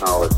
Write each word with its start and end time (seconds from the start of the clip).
knowledge. 0.00 0.37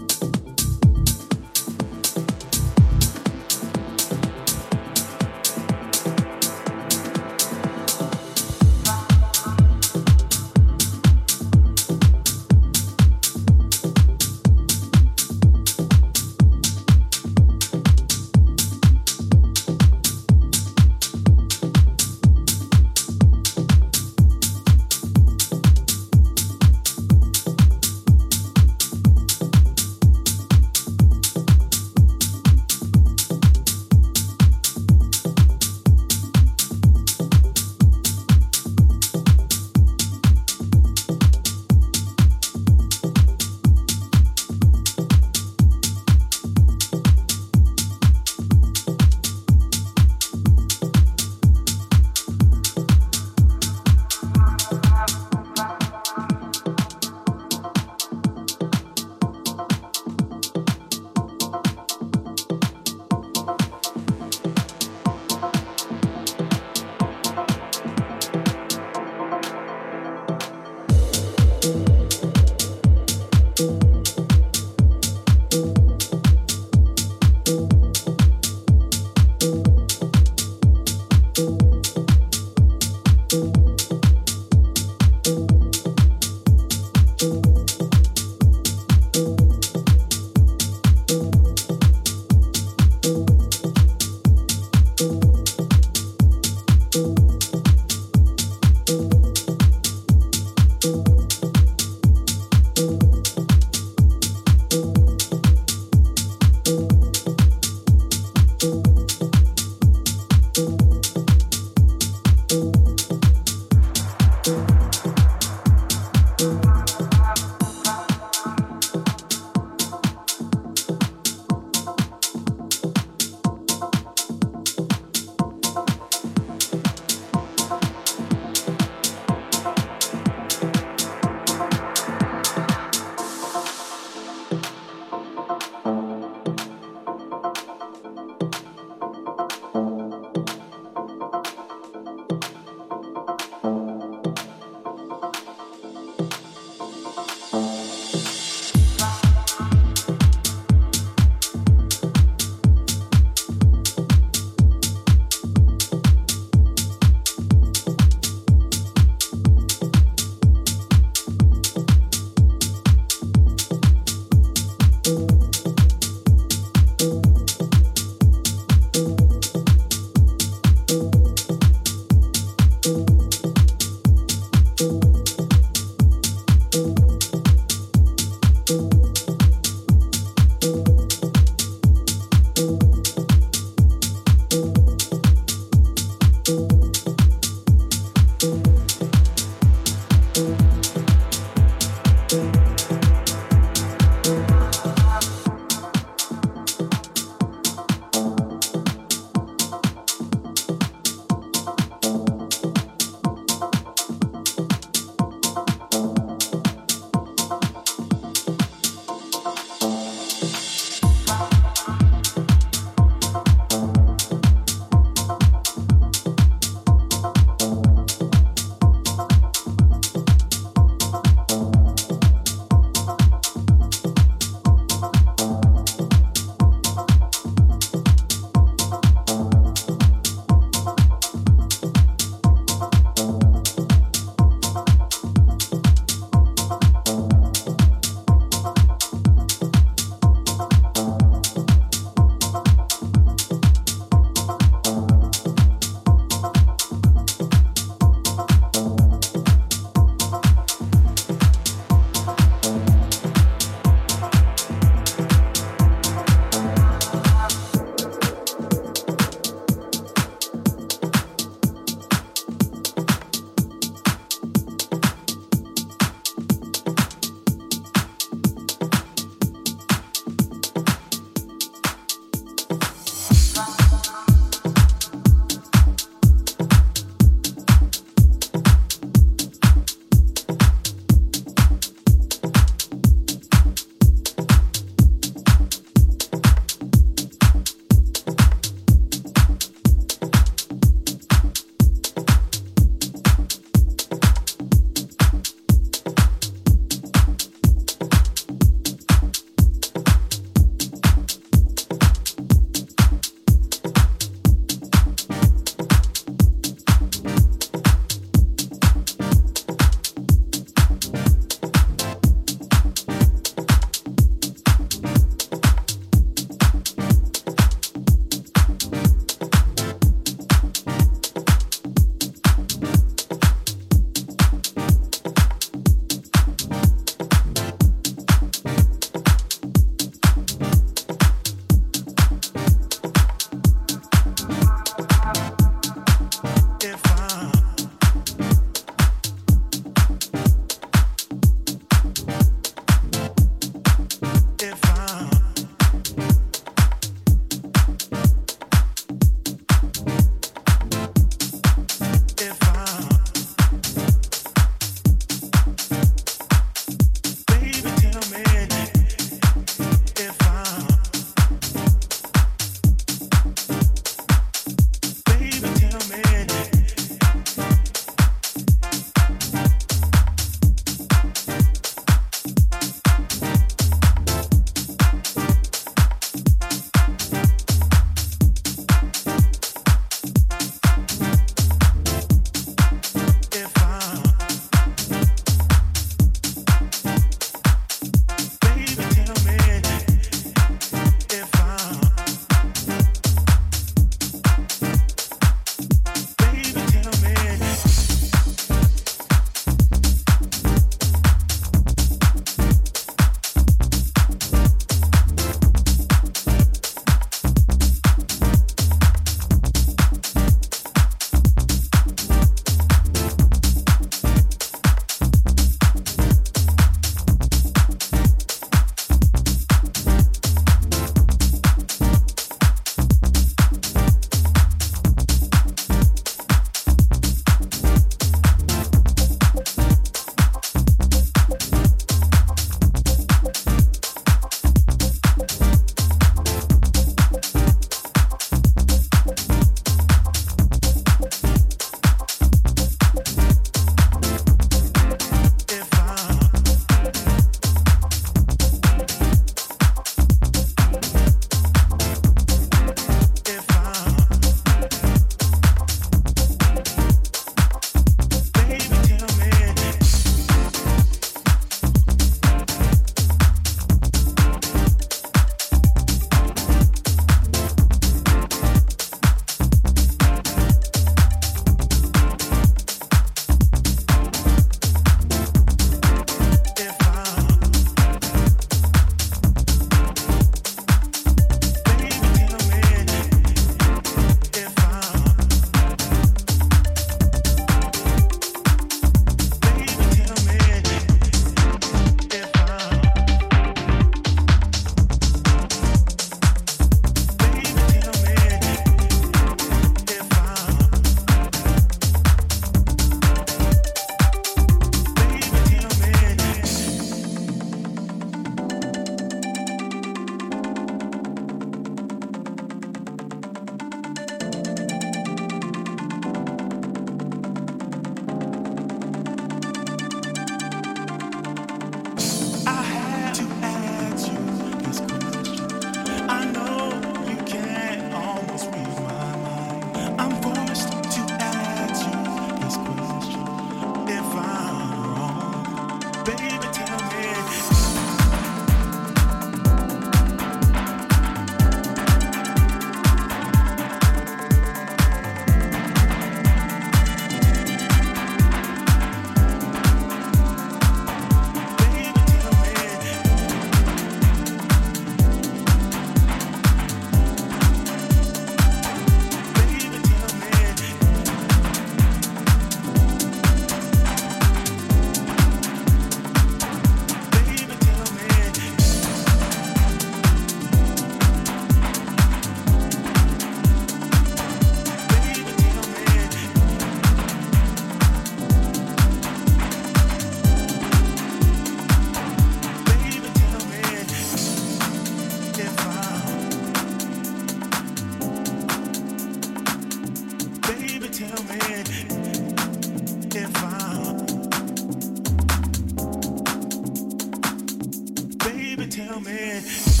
tell 599.07 599.19
me. 599.21 600.00